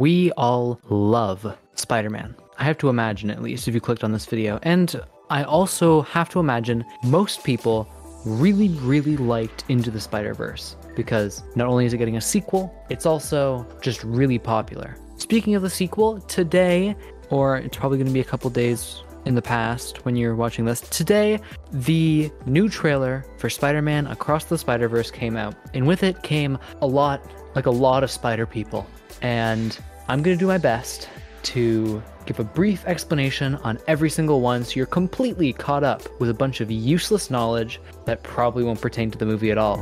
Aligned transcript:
We 0.00 0.30
all 0.36 0.80
love 0.90 1.58
Spider 1.74 2.08
Man. 2.08 2.36
I 2.56 2.62
have 2.62 2.78
to 2.78 2.88
imagine, 2.88 3.30
at 3.30 3.42
least, 3.42 3.66
if 3.66 3.74
you 3.74 3.80
clicked 3.80 4.04
on 4.04 4.12
this 4.12 4.26
video. 4.26 4.60
And 4.62 5.00
I 5.28 5.42
also 5.42 6.02
have 6.02 6.28
to 6.30 6.38
imagine 6.38 6.84
most 7.02 7.42
people 7.42 7.88
really, 8.24 8.68
really 8.68 9.16
liked 9.16 9.64
Into 9.68 9.90
the 9.90 9.98
Spider 9.98 10.34
Verse 10.34 10.76
because 10.94 11.42
not 11.56 11.66
only 11.66 11.84
is 11.84 11.94
it 11.94 11.98
getting 11.98 12.16
a 12.16 12.20
sequel, 12.20 12.72
it's 12.88 13.06
also 13.06 13.66
just 13.82 14.04
really 14.04 14.38
popular. 14.38 14.96
Speaking 15.16 15.56
of 15.56 15.62
the 15.62 15.70
sequel, 15.70 16.20
today, 16.20 16.94
or 17.30 17.56
it's 17.56 17.76
probably 17.76 17.98
going 17.98 18.06
to 18.06 18.14
be 18.14 18.20
a 18.20 18.24
couple 18.24 18.50
days 18.50 19.02
in 19.24 19.34
the 19.34 19.42
past 19.42 20.04
when 20.04 20.14
you're 20.14 20.36
watching 20.36 20.64
this, 20.64 20.80
today, 20.80 21.40
the 21.72 22.30
new 22.46 22.68
trailer 22.68 23.26
for 23.36 23.50
Spider 23.50 23.82
Man 23.82 24.06
Across 24.06 24.44
the 24.44 24.58
Spider 24.58 24.86
Verse 24.86 25.10
came 25.10 25.36
out. 25.36 25.56
And 25.74 25.88
with 25.88 26.04
it 26.04 26.22
came 26.22 26.56
a 26.82 26.86
lot, 26.86 27.20
like 27.56 27.66
a 27.66 27.70
lot 27.72 28.04
of 28.04 28.12
spider 28.12 28.46
people. 28.46 28.86
And 29.22 29.76
I'm 30.10 30.22
going 30.22 30.34
to 30.34 30.40
do 30.40 30.46
my 30.46 30.56
best 30.56 31.06
to 31.42 32.02
give 32.24 32.40
a 32.40 32.44
brief 32.44 32.82
explanation 32.86 33.56
on 33.56 33.78
every 33.86 34.08
single 34.08 34.40
one 34.40 34.64
so 34.64 34.72
you're 34.76 34.86
completely 34.86 35.52
caught 35.52 35.84
up 35.84 36.02
with 36.18 36.30
a 36.30 36.34
bunch 36.34 36.62
of 36.62 36.70
useless 36.70 37.30
knowledge 37.30 37.78
that 38.06 38.22
probably 38.22 38.64
won't 38.64 38.80
pertain 38.80 39.10
to 39.10 39.18
the 39.18 39.26
movie 39.26 39.50
at 39.50 39.58
all. 39.58 39.76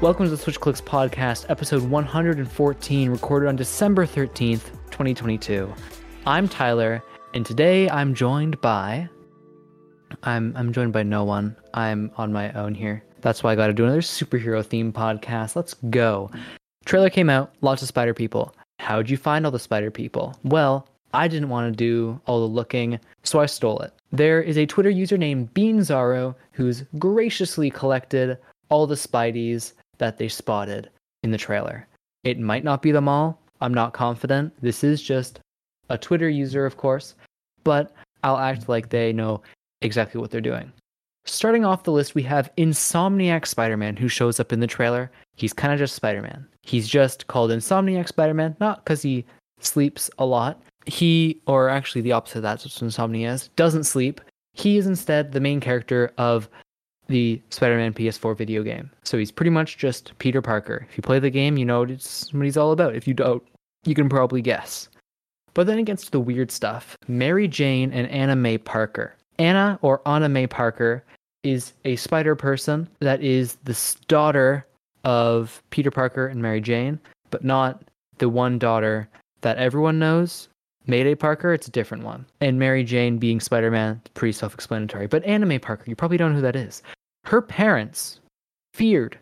Welcome 0.00 0.26
to 0.26 0.30
the 0.30 0.36
Switch 0.36 0.60
Clicks 0.60 0.80
podcast, 0.80 1.46
episode 1.48 1.82
114, 1.82 3.10
recorded 3.10 3.48
on 3.48 3.56
December 3.56 4.06
13th, 4.06 4.70
2022. 4.92 5.74
I'm 6.26 6.48
Tyler, 6.48 7.02
and 7.34 7.44
today 7.44 7.90
I'm 7.90 8.14
joined 8.14 8.60
by 8.60 9.08
I'm 10.22 10.56
I'm 10.56 10.72
joined 10.72 10.92
by 10.92 11.02
no 11.02 11.24
one. 11.24 11.56
I'm 11.74 12.12
on 12.16 12.32
my 12.32 12.52
own 12.52 12.76
here. 12.76 13.02
That's 13.26 13.42
why 13.42 13.50
I 13.50 13.56
got 13.56 13.66
to 13.66 13.72
do 13.72 13.82
another 13.82 14.02
superhero 14.02 14.64
theme 14.64 14.92
podcast. 14.92 15.56
Let's 15.56 15.74
go. 15.90 16.30
Trailer 16.84 17.10
came 17.10 17.28
out, 17.28 17.52
lots 17.60 17.82
of 17.82 17.88
spider 17.88 18.14
people. 18.14 18.54
How'd 18.78 19.10
you 19.10 19.16
find 19.16 19.44
all 19.44 19.50
the 19.50 19.58
spider 19.58 19.90
people? 19.90 20.38
Well, 20.44 20.86
I 21.12 21.26
didn't 21.26 21.48
want 21.48 21.72
to 21.72 21.76
do 21.76 22.20
all 22.26 22.38
the 22.38 22.54
looking, 22.54 23.00
so 23.24 23.40
I 23.40 23.46
stole 23.46 23.80
it. 23.80 23.92
There 24.12 24.40
is 24.40 24.56
a 24.56 24.64
Twitter 24.64 24.90
user 24.90 25.18
named 25.18 25.52
Beanzaro 25.54 26.36
who's 26.52 26.84
graciously 27.00 27.68
collected 27.68 28.38
all 28.68 28.86
the 28.86 28.94
Spideys 28.94 29.72
that 29.98 30.18
they 30.18 30.28
spotted 30.28 30.88
in 31.24 31.32
the 31.32 31.36
trailer. 31.36 31.84
It 32.22 32.38
might 32.38 32.62
not 32.62 32.80
be 32.80 32.92
them 32.92 33.08
all. 33.08 33.40
I'm 33.60 33.74
not 33.74 33.92
confident. 33.92 34.52
This 34.62 34.84
is 34.84 35.02
just 35.02 35.40
a 35.88 35.98
Twitter 35.98 36.28
user, 36.28 36.64
of 36.64 36.76
course, 36.76 37.16
but 37.64 37.92
I'll 38.22 38.38
act 38.38 38.68
like 38.68 38.88
they 38.88 39.12
know 39.12 39.42
exactly 39.80 40.20
what 40.20 40.30
they're 40.30 40.40
doing. 40.40 40.70
Starting 41.26 41.64
off 41.64 41.82
the 41.82 41.92
list, 41.92 42.14
we 42.14 42.22
have 42.22 42.54
Insomniac 42.56 43.46
Spider 43.46 43.76
Man, 43.76 43.96
who 43.96 44.08
shows 44.08 44.38
up 44.38 44.52
in 44.52 44.60
the 44.60 44.66
trailer. 44.66 45.10
He's 45.34 45.52
kind 45.52 45.72
of 45.72 45.78
just 45.78 45.96
Spider 45.96 46.22
Man. 46.22 46.46
He's 46.62 46.88
just 46.88 47.26
called 47.26 47.50
Insomniac 47.50 48.08
Spider 48.08 48.34
Man, 48.34 48.56
not 48.60 48.84
because 48.84 49.02
he 49.02 49.24
sleeps 49.58 50.08
a 50.18 50.24
lot. 50.24 50.62
He, 50.86 51.40
or 51.46 51.68
actually 51.68 52.02
the 52.02 52.12
opposite 52.12 52.38
of 52.38 52.42
that's 52.42 52.64
what 52.64 52.80
insomnia 52.80 53.32
is, 53.32 53.48
doesn't 53.56 53.84
sleep. 53.84 54.20
He 54.54 54.78
is 54.78 54.86
instead 54.86 55.32
the 55.32 55.40
main 55.40 55.58
character 55.58 56.12
of 56.16 56.48
the 57.08 57.42
Spider 57.50 57.76
Man 57.76 57.92
PS4 57.92 58.36
video 58.36 58.62
game. 58.62 58.90
So 59.02 59.18
he's 59.18 59.32
pretty 59.32 59.50
much 59.50 59.78
just 59.78 60.16
Peter 60.18 60.40
Parker. 60.40 60.86
If 60.88 60.96
you 60.96 61.02
play 61.02 61.18
the 61.18 61.30
game, 61.30 61.56
you 61.56 61.64
know 61.64 61.80
what, 61.80 61.90
what 61.90 62.44
he's 62.44 62.56
all 62.56 62.70
about. 62.70 62.94
If 62.94 63.08
you 63.08 63.14
don't, 63.14 63.42
you 63.84 63.96
can 63.96 64.08
probably 64.08 64.42
guess. 64.42 64.88
But 65.54 65.66
then 65.66 65.78
it 65.78 65.84
gets 65.86 66.04
to 66.04 66.10
the 66.12 66.20
weird 66.20 66.52
stuff 66.52 66.96
Mary 67.08 67.48
Jane 67.48 67.92
and 67.92 68.08
Anna 68.08 68.36
May 68.36 68.58
Parker. 68.58 69.16
Anna, 69.38 69.78
or 69.82 70.00
Anna 70.06 70.28
May 70.28 70.46
Parker, 70.46 71.04
is 71.46 71.72
a 71.84 71.96
spider 71.96 72.34
person 72.34 72.88
that 73.00 73.22
is 73.22 73.56
the 73.64 73.78
daughter 74.08 74.66
of 75.04 75.62
Peter 75.70 75.90
Parker 75.90 76.26
and 76.26 76.42
Mary 76.42 76.60
Jane, 76.60 76.98
but 77.30 77.44
not 77.44 77.82
the 78.18 78.28
one 78.28 78.58
daughter 78.58 79.08
that 79.42 79.58
everyone 79.58 79.98
knows. 79.98 80.48
Mayday 80.88 81.14
Parker, 81.14 81.52
it's 81.52 81.68
a 81.68 81.72
different 81.72 82.04
one. 82.04 82.26
And 82.40 82.58
Mary 82.58 82.84
Jane 82.84 83.18
being 83.18 83.40
Spider 83.40 83.70
Man, 83.70 84.00
pretty 84.14 84.32
self 84.32 84.54
explanatory. 84.54 85.06
But 85.06 85.24
Anime 85.24 85.60
Parker, 85.60 85.84
you 85.86 85.96
probably 85.96 86.16
don't 86.16 86.30
know 86.30 86.36
who 86.36 86.42
that 86.42 86.56
is. 86.56 86.82
Her 87.24 87.42
parents 87.42 88.20
feared 88.74 89.18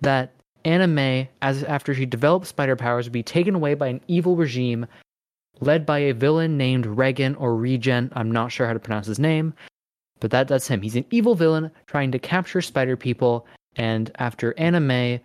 that 0.00 0.32
Anime, 0.64 1.26
as 1.42 1.62
after 1.64 1.94
she 1.94 2.04
developed 2.04 2.46
spider 2.46 2.76
powers, 2.76 3.06
would 3.06 3.12
be 3.12 3.22
taken 3.22 3.54
away 3.54 3.74
by 3.74 3.88
an 3.88 4.00
evil 4.08 4.36
regime 4.36 4.86
led 5.60 5.84
by 5.84 5.98
a 5.98 6.14
villain 6.14 6.56
named 6.56 6.86
Regan 6.86 7.34
or 7.36 7.54
Regen. 7.56 8.10
I'm 8.14 8.30
not 8.30 8.52
sure 8.52 8.66
how 8.66 8.72
to 8.72 8.78
pronounce 8.78 9.06
his 9.06 9.18
name, 9.18 9.54
but 10.20 10.30
that 10.30 10.48
that's 10.48 10.68
him. 10.68 10.82
He's 10.82 10.96
an 10.96 11.06
evil 11.10 11.34
villain 11.34 11.70
trying 11.86 12.12
to 12.12 12.18
capture 12.18 12.60
spider 12.60 12.96
people, 12.96 13.46
and 13.76 14.10
after 14.18 14.54
Anna 14.58 14.80
May 14.80 15.20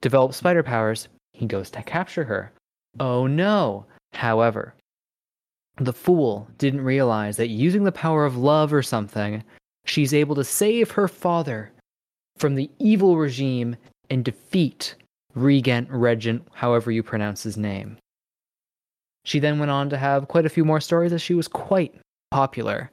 develops 0.00 0.38
spider 0.38 0.62
powers, 0.62 1.08
he 1.32 1.46
goes 1.46 1.70
to 1.70 1.82
capture 1.82 2.24
her. 2.24 2.52
Oh 2.98 3.26
no! 3.26 3.84
However, 4.14 4.74
the 5.76 5.92
fool 5.92 6.48
didn't 6.58 6.80
realize 6.80 7.36
that 7.36 7.48
using 7.48 7.84
the 7.84 7.92
power 7.92 8.24
of 8.24 8.36
love 8.36 8.72
or 8.72 8.82
something, 8.82 9.44
she's 9.84 10.14
able 10.14 10.34
to 10.34 10.44
save 10.44 10.90
her 10.92 11.06
father 11.06 11.70
from 12.38 12.54
the 12.54 12.70
evil 12.78 13.16
regime 13.16 13.76
and 14.10 14.24
defeat 14.24 14.94
Regent 15.34 15.88
Regent, 15.90 16.46
however 16.52 16.90
you 16.90 17.02
pronounce 17.02 17.42
his 17.42 17.56
name. 17.56 17.98
She 19.24 19.38
then 19.38 19.58
went 19.58 19.70
on 19.70 19.90
to 19.90 19.98
have 19.98 20.26
quite 20.26 20.46
a 20.46 20.50
few 20.50 20.64
more 20.64 20.80
stories 20.80 21.12
as 21.12 21.20
she 21.20 21.34
was 21.34 21.48
quite 21.48 21.94
popular 22.30 22.90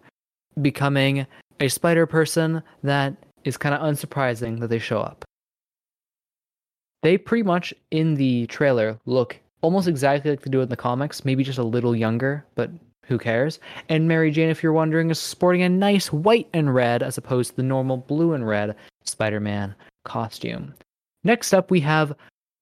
becoming 0.61 1.25
a 1.59 1.67
spider 1.67 2.05
person 2.05 2.61
that 2.83 3.15
is 3.43 3.57
kind 3.57 3.75
of 3.75 3.81
unsurprising 3.81 4.59
that 4.59 4.67
they 4.67 4.79
show 4.79 4.99
up. 4.99 5.23
They 7.03 7.17
pretty 7.17 7.43
much 7.43 7.73
in 7.91 8.15
the 8.15 8.47
trailer 8.47 8.99
look 9.05 9.39
almost 9.61 9.87
exactly 9.87 10.31
like 10.31 10.41
they 10.41 10.51
do 10.51 10.61
in 10.61 10.69
the 10.69 10.75
comics, 10.75 11.25
maybe 11.25 11.43
just 11.43 11.59
a 11.59 11.63
little 11.63 11.95
younger, 11.95 12.45
but 12.55 12.71
who 13.05 13.17
cares? 13.17 13.59
And 13.89 14.07
Mary 14.07 14.31
Jane, 14.31 14.49
if 14.49 14.63
you're 14.63 14.73
wondering, 14.73 15.09
is 15.11 15.19
sporting 15.19 15.61
a 15.61 15.69
nice 15.69 16.11
white 16.11 16.47
and 16.53 16.73
red 16.73 17.03
as 17.03 17.17
opposed 17.17 17.51
to 17.51 17.55
the 17.57 17.63
normal 17.63 17.97
blue 17.97 18.33
and 18.33 18.47
red 18.47 18.75
Spider 19.03 19.39
Man 19.39 19.75
costume. 20.03 20.73
Next 21.23 21.53
up, 21.53 21.69
we 21.69 21.79
have 21.81 22.15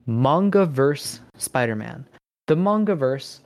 Mangaverse 0.06 1.20
Spider 1.36 1.76
Man. 1.76 2.06
The 2.46 2.56
Mangaverse 2.56 3.40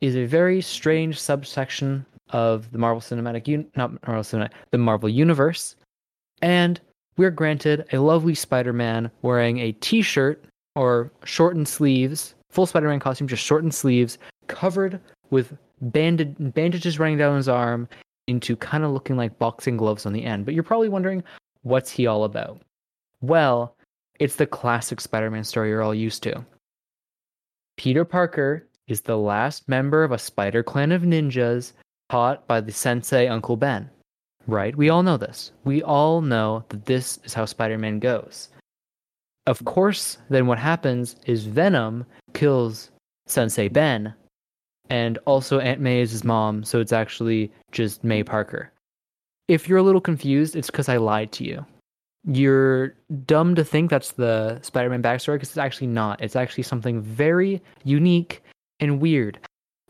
is 0.00 0.16
a 0.16 0.24
very 0.24 0.60
strange 0.60 1.20
subsection 1.20 2.06
of 2.30 2.70
the 2.72 2.78
Marvel 2.78 3.00
Cinematic 3.00 3.48
Un- 3.52 3.70
not 3.76 3.90
Marvel 4.06 4.22
Cinematic, 4.22 4.52
the 4.70 4.78
Marvel 4.78 5.08
Universe, 5.08 5.76
and 6.42 6.80
we're 7.16 7.30
granted 7.30 7.84
a 7.92 7.98
lovely 7.98 8.34
Spider-Man 8.34 9.10
wearing 9.22 9.58
a 9.58 9.72
T-shirt 9.72 10.44
or 10.76 11.10
shortened 11.24 11.66
sleeves, 11.68 12.34
full 12.50 12.66
Spider-Man 12.66 13.00
costume, 13.00 13.26
just 13.26 13.44
shortened 13.44 13.74
sleeves, 13.74 14.18
covered 14.46 15.00
with 15.30 15.56
banded 15.80 16.54
bandages 16.54 16.98
running 16.98 17.18
down 17.18 17.36
his 17.36 17.48
arm 17.48 17.88
into 18.28 18.56
kind 18.56 18.84
of 18.84 18.92
looking 18.92 19.16
like 19.16 19.38
boxing 19.38 19.76
gloves 19.76 20.06
on 20.06 20.12
the 20.12 20.24
end. 20.24 20.44
But 20.44 20.54
you're 20.54 20.62
probably 20.62 20.88
wondering, 20.88 21.24
what's 21.62 21.90
he 21.90 22.06
all 22.06 22.24
about? 22.24 22.60
Well, 23.20 23.74
it's 24.20 24.36
the 24.36 24.46
classic 24.46 25.00
Spider-Man 25.00 25.44
story 25.44 25.70
you're 25.70 25.82
all 25.82 25.94
used 25.94 26.22
to. 26.24 26.44
Peter 27.76 28.04
Parker 28.04 28.66
is 28.86 29.02
the 29.02 29.18
last 29.18 29.68
member 29.68 30.02
of 30.02 30.12
a 30.12 30.18
spider 30.18 30.62
clan 30.62 30.92
of 30.92 31.02
ninjas 31.02 31.72
taught 32.10 32.46
by 32.46 32.60
the 32.60 32.72
sensei 32.72 33.26
Uncle 33.28 33.56
Ben. 33.56 33.88
Right? 34.46 34.74
We 34.74 34.88
all 34.88 35.02
know 35.02 35.16
this. 35.16 35.52
We 35.64 35.82
all 35.82 36.22
know 36.22 36.64
that 36.70 36.86
this 36.86 37.18
is 37.24 37.34
how 37.34 37.44
Spider 37.44 37.78
Man 37.78 37.98
goes. 37.98 38.48
Of 39.46 39.64
course, 39.64 40.18
then 40.28 40.46
what 40.46 40.58
happens 40.58 41.16
is 41.26 41.46
Venom 41.46 42.04
kills 42.34 42.90
Sensei 43.26 43.68
Ben, 43.68 44.14
and 44.90 45.18
also 45.26 45.58
Aunt 45.58 45.80
May 45.80 46.00
is 46.00 46.10
his 46.10 46.24
mom, 46.24 46.64
so 46.64 46.80
it's 46.80 46.92
actually 46.92 47.52
just 47.72 48.04
May 48.04 48.22
Parker. 48.22 48.72
If 49.48 49.68
you're 49.68 49.78
a 49.78 49.82
little 49.82 50.00
confused, 50.00 50.56
it's 50.56 50.70
because 50.70 50.88
I 50.88 50.98
lied 50.98 51.32
to 51.32 51.44
you. 51.44 51.64
You're 52.26 52.94
dumb 53.26 53.54
to 53.54 53.64
think 53.64 53.90
that's 53.90 54.12
the 54.12 54.58
Spider 54.62 54.90
Man 54.90 55.02
backstory 55.02 55.36
because 55.36 55.48
it's 55.48 55.58
actually 55.58 55.86
not. 55.86 56.20
It's 56.20 56.36
actually 56.36 56.64
something 56.64 57.00
very 57.00 57.62
unique 57.84 58.42
and 58.80 59.00
weird. 59.00 59.38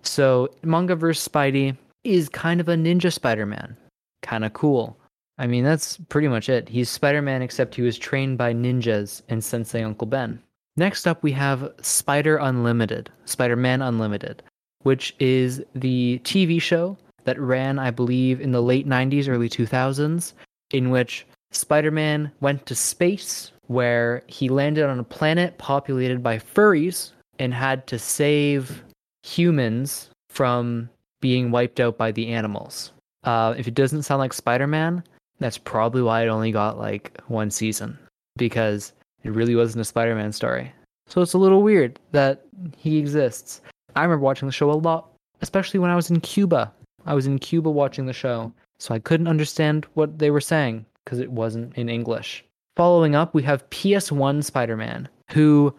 So, 0.02 0.48
Mangaverse 0.62 1.28
Spidey 1.28 1.76
is 2.14 2.28
kind 2.28 2.60
of 2.60 2.68
a 2.68 2.74
ninja 2.74 3.12
Spider 3.12 3.46
Man. 3.46 3.76
Kind 4.22 4.44
of 4.44 4.52
cool. 4.52 4.98
I 5.38 5.46
mean, 5.46 5.64
that's 5.64 5.96
pretty 6.08 6.28
much 6.28 6.48
it. 6.48 6.68
He's 6.68 6.90
Spider 6.90 7.22
Man, 7.22 7.42
except 7.42 7.74
he 7.74 7.82
was 7.82 7.98
trained 7.98 8.38
by 8.38 8.52
ninjas 8.52 9.22
and 9.28 9.42
Sensei 9.42 9.82
Uncle 9.82 10.06
Ben. 10.06 10.42
Next 10.76 11.06
up, 11.06 11.22
we 11.22 11.32
have 11.32 11.72
Spider 11.82 12.36
Unlimited, 12.36 13.10
Spider 13.24 13.56
Man 13.56 13.82
Unlimited, 13.82 14.42
which 14.82 15.14
is 15.18 15.62
the 15.74 16.20
TV 16.24 16.60
show 16.60 16.96
that 17.24 17.38
ran, 17.40 17.78
I 17.78 17.90
believe, 17.90 18.40
in 18.40 18.52
the 18.52 18.62
late 18.62 18.86
90s, 18.86 19.28
early 19.28 19.48
2000s, 19.48 20.34
in 20.70 20.90
which 20.90 21.26
Spider 21.50 21.90
Man 21.90 22.30
went 22.40 22.66
to 22.66 22.74
space 22.74 23.52
where 23.66 24.22
he 24.26 24.48
landed 24.48 24.84
on 24.84 24.98
a 24.98 25.04
planet 25.04 25.58
populated 25.58 26.22
by 26.22 26.38
furries 26.38 27.12
and 27.38 27.54
had 27.54 27.86
to 27.86 27.98
save 27.98 28.82
humans 29.22 30.10
from 30.30 30.88
being 31.20 31.50
wiped 31.50 31.80
out 31.80 31.98
by 31.98 32.12
the 32.12 32.28
animals. 32.28 32.92
Uh, 33.24 33.54
if 33.56 33.66
it 33.66 33.74
doesn't 33.74 34.02
sound 34.04 34.20
like 34.20 34.32
Spider 34.32 34.66
Man, 34.66 35.02
that's 35.38 35.58
probably 35.58 36.02
why 36.02 36.22
it 36.22 36.28
only 36.28 36.52
got 36.52 36.78
like 36.78 37.20
one 37.28 37.50
season 37.50 37.98
because 38.36 38.92
It 39.24 39.32
really 39.32 39.56
wasn't 39.56 39.82
a 39.82 39.84
Spider 39.84 40.14
Man 40.14 40.32
story. 40.32 40.72
So 41.08 41.20
it's 41.22 41.32
a 41.32 41.38
little 41.38 41.62
weird 41.62 41.98
that 42.12 42.44
he 42.76 42.98
exists. 42.98 43.60
I 43.96 44.02
remember 44.02 44.24
watching 44.24 44.46
the 44.46 44.52
show 44.52 44.70
a 44.70 44.72
lot, 44.72 45.10
especially 45.42 45.80
when 45.80 45.90
I 45.90 45.96
was 45.96 46.10
in 46.10 46.20
Cuba. 46.20 46.72
I 47.04 47.14
was 47.14 47.26
in 47.26 47.38
Cuba 47.38 47.70
watching 47.70 48.06
the 48.06 48.12
show, 48.12 48.52
so 48.78 48.94
I 48.94 48.98
couldn't 48.98 49.26
understand 49.26 49.86
what 49.94 50.18
they 50.18 50.30
were 50.30 50.40
saying 50.40 50.86
because 51.04 51.18
it 51.18 51.32
wasn't 51.32 51.74
in 51.76 51.88
English. 51.88 52.44
Following 52.76 53.16
up, 53.16 53.34
we 53.34 53.42
have 53.42 53.68
PS1 53.70 54.44
Spider 54.44 54.76
Man, 54.76 55.08
who 55.30 55.74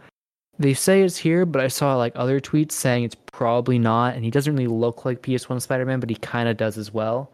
they 0.60 0.74
say 0.74 1.02
it's 1.02 1.18
here, 1.18 1.46
but 1.46 1.64
I 1.64 1.70
saw 1.70 1.96
like 1.96 2.12
other 2.16 2.42
tweets 2.42 2.74
saying 2.74 3.06
it's 3.06 3.16
probably 3.32 3.80
not, 3.80 4.16
and 4.16 4.26
he 4.26 4.30
doesn't 4.30 4.54
really 4.54 4.68
look 4.68 5.06
like 5.06 5.22
PS1 5.22 5.62
Spider 5.62 5.86
Man, 5.86 6.02
but 6.02 6.10
he 6.10 6.18
kind 6.18 6.50
of 6.50 6.58
does 6.58 6.78
as 6.78 6.94
well. 6.94 7.32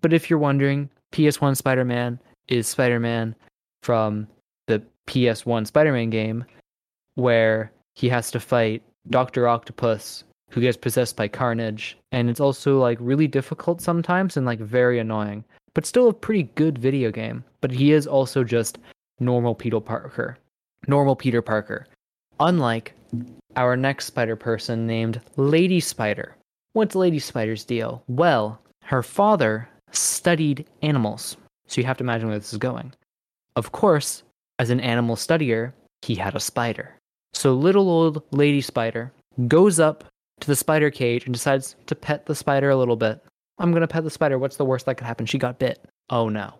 But 0.00 0.12
if 0.12 0.30
you're 0.30 0.38
wondering, 0.38 0.88
PS1 1.12 1.56
Spider 1.56 1.84
Man 1.84 2.20
is 2.46 2.68
Spider 2.68 3.00
Man 3.00 3.34
from 3.82 4.28
the 4.68 4.80
PS1 5.08 5.66
Spider 5.66 5.92
Man 5.92 6.08
game, 6.08 6.44
where 7.16 7.72
he 7.96 8.08
has 8.08 8.30
to 8.30 8.38
fight 8.38 8.80
Dr. 9.10 9.48
Octopus, 9.48 10.22
who 10.50 10.60
gets 10.60 10.76
possessed 10.76 11.16
by 11.16 11.26
Carnage, 11.26 11.98
and 12.12 12.30
it's 12.30 12.40
also 12.40 12.78
like 12.78 12.98
really 13.00 13.26
difficult 13.26 13.80
sometimes 13.80 14.36
and 14.36 14.46
like 14.46 14.60
very 14.60 15.00
annoying, 15.00 15.44
but 15.74 15.84
still 15.84 16.08
a 16.08 16.14
pretty 16.14 16.44
good 16.54 16.78
video 16.78 17.10
game. 17.10 17.42
But 17.60 17.72
he 17.72 17.90
is 17.90 18.06
also 18.06 18.44
just 18.44 18.78
normal 19.18 19.56
Peter 19.56 19.80
Parker. 19.80 20.38
Normal 20.86 21.16
Peter 21.16 21.42
Parker 21.42 21.88
Unlike 22.40 22.94
our 23.56 23.76
next 23.76 24.06
spider 24.06 24.36
person 24.36 24.86
named 24.86 25.20
Lady 25.36 25.80
Spider. 25.80 26.36
What's 26.74 26.94
Lady 26.94 27.18
Spider's 27.18 27.64
deal? 27.64 28.02
Well, 28.06 28.60
her 28.82 29.02
father 29.02 29.68
studied 29.92 30.66
animals. 30.82 31.36
So 31.66 31.80
you 31.80 31.86
have 31.86 31.96
to 31.98 32.04
imagine 32.04 32.28
where 32.28 32.38
this 32.38 32.52
is 32.52 32.58
going. 32.58 32.92
Of 33.56 33.72
course, 33.72 34.22
as 34.58 34.70
an 34.70 34.80
animal 34.80 35.16
studier, 35.16 35.72
he 36.02 36.14
had 36.14 36.36
a 36.36 36.40
spider. 36.40 36.94
So 37.32 37.54
little 37.54 37.88
old 37.88 38.22
Lady 38.30 38.60
Spider 38.60 39.12
goes 39.48 39.80
up 39.80 40.04
to 40.40 40.46
the 40.46 40.56
spider 40.56 40.90
cage 40.90 41.24
and 41.24 41.32
decides 41.32 41.76
to 41.86 41.94
pet 41.94 42.26
the 42.26 42.34
spider 42.34 42.70
a 42.70 42.76
little 42.76 42.96
bit. 42.96 43.24
I'm 43.58 43.70
going 43.70 43.80
to 43.80 43.88
pet 43.88 44.04
the 44.04 44.10
spider. 44.10 44.38
What's 44.38 44.56
the 44.56 44.64
worst 44.64 44.84
that 44.86 44.96
could 44.96 45.06
happen? 45.06 45.24
She 45.24 45.38
got 45.38 45.58
bit. 45.58 45.82
Oh 46.10 46.28
no. 46.28 46.54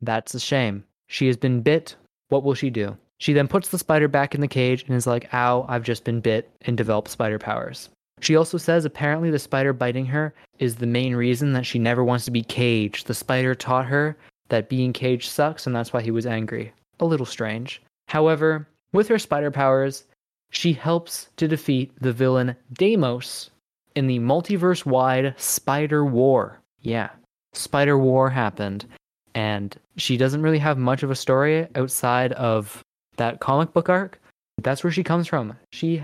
That's 0.00 0.34
a 0.34 0.40
shame. 0.40 0.84
She 1.08 1.26
has 1.26 1.36
been 1.36 1.60
bit. 1.60 1.96
What 2.28 2.42
will 2.42 2.54
she 2.54 2.70
do? 2.70 2.96
She 3.20 3.34
then 3.34 3.48
puts 3.48 3.68
the 3.68 3.78
spider 3.78 4.08
back 4.08 4.34
in 4.34 4.40
the 4.40 4.48
cage 4.48 4.84
and 4.86 4.96
is 4.96 5.06
like, 5.06 5.32
ow, 5.34 5.66
I've 5.68 5.84
just 5.84 6.04
been 6.04 6.20
bit, 6.20 6.50
and 6.62 6.76
develops 6.76 7.12
spider 7.12 7.38
powers. 7.38 7.90
She 8.20 8.34
also 8.34 8.58
says 8.58 8.84
apparently 8.84 9.30
the 9.30 9.38
spider 9.38 9.72
biting 9.74 10.06
her 10.06 10.34
is 10.58 10.76
the 10.76 10.86
main 10.86 11.14
reason 11.14 11.52
that 11.52 11.66
she 11.66 11.78
never 11.78 12.02
wants 12.02 12.24
to 12.24 12.30
be 12.30 12.42
caged. 12.42 13.06
The 13.06 13.14
spider 13.14 13.54
taught 13.54 13.86
her 13.86 14.16
that 14.48 14.70
being 14.70 14.92
caged 14.92 15.30
sucks, 15.30 15.66
and 15.66 15.76
that's 15.76 15.92
why 15.92 16.00
he 16.00 16.10
was 16.10 16.26
angry. 16.26 16.72
A 17.00 17.04
little 17.04 17.26
strange. 17.26 17.82
However, 18.08 18.66
with 18.92 19.08
her 19.08 19.18
spider 19.18 19.50
powers, 19.50 20.04
she 20.50 20.72
helps 20.72 21.28
to 21.36 21.46
defeat 21.46 21.92
the 22.00 22.12
villain 22.12 22.56
Deimos 22.72 23.50
in 23.96 24.06
the 24.06 24.18
multiverse 24.18 24.86
wide 24.86 25.34
Spider 25.36 26.04
War. 26.04 26.60
Yeah, 26.80 27.10
Spider 27.52 27.98
War 27.98 28.30
happened, 28.30 28.86
and 29.34 29.76
she 29.96 30.16
doesn't 30.16 30.42
really 30.42 30.58
have 30.58 30.78
much 30.78 31.02
of 31.02 31.10
a 31.10 31.14
story 31.16 31.68
outside 31.74 32.32
of 32.32 32.82
that 33.20 33.40
comic 33.40 33.72
book 33.74 33.88
arc, 33.88 34.18
that's 34.62 34.82
where 34.82 34.90
she 34.90 35.04
comes 35.04 35.26
from. 35.26 35.56
She 35.72 36.02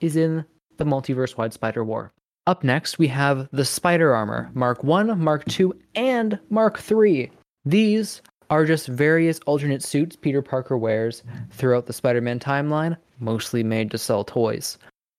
is 0.00 0.14
in 0.14 0.44
the 0.76 0.84
multiverse 0.84 1.36
wide 1.36 1.54
Spider 1.54 1.82
War. 1.82 2.12
Up 2.46 2.62
next, 2.62 2.98
we 2.98 3.08
have 3.08 3.48
the 3.50 3.64
Spider 3.64 4.14
Armor 4.14 4.50
Mark 4.54 4.84
1, 4.84 5.18
Mark 5.18 5.44
2, 5.46 5.74
and 5.94 6.38
Mark 6.50 6.78
3. 6.78 7.30
These 7.64 8.22
are 8.50 8.66
just 8.66 8.88
various 8.88 9.40
alternate 9.46 9.82
suits 9.82 10.16
Peter 10.16 10.42
Parker 10.42 10.76
wears 10.76 11.22
throughout 11.50 11.86
the 11.86 11.92
Spider 11.92 12.20
Man 12.20 12.38
timeline, 12.38 12.96
mostly 13.18 13.62
made 13.62 13.90
to 13.90 13.98
sell 13.98 14.24
toys. 14.24 14.76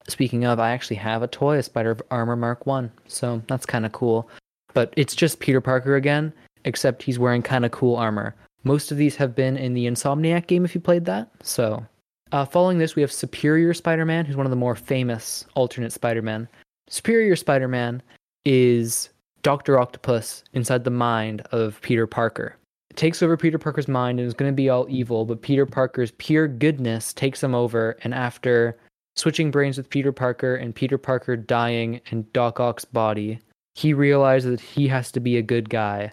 Speaking 0.08 0.46
of, 0.46 0.60
I 0.60 0.72
actually 0.72 0.98
have 0.98 1.24
a 1.24 1.28
toy, 1.28 1.58
a 1.58 1.64
Spider 1.64 1.98
Armor 2.12 2.36
Mark 2.36 2.66
1, 2.68 2.92
so 3.08 3.42
that's 3.48 3.66
kind 3.66 3.86
of 3.86 3.92
cool. 3.94 4.30
But 4.74 4.94
it's 4.96 5.16
just 5.16 5.40
Peter 5.40 5.62
Parker 5.62 5.96
again, 5.96 6.34
except 6.66 7.02
he's 7.04 7.20
wearing 7.20 7.42
kind 7.42 7.66
of 7.66 7.72
cool 7.72 7.96
armor. 7.96 8.36
Most 8.64 8.92
of 8.92 8.98
these 8.98 9.16
have 9.16 9.36
been 9.36 9.58
in 9.58 9.74
the 9.74 9.88
Insomniac 9.88 10.48
game 10.48 10.66
if 10.66 10.76
you 10.76 10.82
played 10.82 11.06
that. 11.06 11.30
So, 11.42 11.86
uh, 12.32 12.46
following 12.46 12.78
this, 12.78 12.96
we 12.96 13.02
have 13.02 13.12
Superior 13.12 13.74
Spider 13.74 14.06
Man, 14.06 14.26
who's 14.26 14.36
one 14.36 14.46
of 14.46 14.52
the 14.52 14.56
more 14.56 14.76
famous 14.76 15.46
alternate 15.56 15.92
Spider 15.92 16.22
Man. 16.22 16.48
Superior 16.88 17.36
Spider 17.36 17.68
Man 17.68 18.02
is 18.46 19.10
Dr. 19.42 19.80
Octopus 19.80 20.44
inside 20.54 20.84
the 20.84 20.92
mind 20.92 21.42
of 21.52 21.82
Peter 21.82 22.06
Parker. 22.06 22.56
It 22.92 22.98
takes 22.98 23.24
over 23.24 23.38
Peter 23.38 23.58
Parker's 23.58 23.88
mind 23.88 24.20
and 24.20 24.28
is 24.28 24.34
going 24.34 24.52
to 24.52 24.56
be 24.56 24.70
all 24.70 24.86
evil, 24.90 25.26
but 25.26 25.42
Peter 25.42 25.66
Parker's 25.66 26.12
pure 26.12 26.48
goodness 26.48 27.14
takes 27.14 27.42
him 27.42 27.56
over. 27.56 27.98
And 28.04 28.14
after 28.14 28.78
switching 29.16 29.50
brains 29.50 29.78
with 29.78 29.90
Peter 29.90 30.12
Parker 30.12 30.56
and 30.56 30.76
Peter 30.76 30.98
Parker 30.98 31.36
dying 31.36 32.02
in 32.12 32.28
Doc 32.34 32.60
Ock's 32.60 32.86
body, 32.86 33.40
he 33.76 33.94
realizes 33.94 34.52
that 34.52 34.62
he 34.62 34.88
has 34.90 35.12
to 35.14 35.20
be 35.20 35.38
a 35.38 35.42
good 35.42 35.70
guy 35.70 36.12